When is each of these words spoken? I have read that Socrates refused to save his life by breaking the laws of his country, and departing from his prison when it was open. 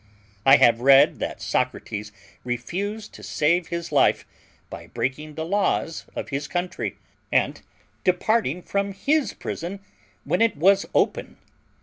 I 0.47 0.55
have 0.57 0.81
read 0.81 1.19
that 1.19 1.43
Socrates 1.43 2.11
refused 2.43 3.13
to 3.13 3.21
save 3.21 3.67
his 3.67 3.91
life 3.91 4.25
by 4.67 4.87
breaking 4.87 5.35
the 5.35 5.45
laws 5.45 6.07
of 6.15 6.29
his 6.29 6.47
country, 6.47 6.97
and 7.31 7.61
departing 8.03 8.63
from 8.63 8.93
his 8.93 9.35
prison 9.35 9.79
when 10.23 10.41
it 10.41 10.57
was 10.57 10.87
open. 10.95 11.37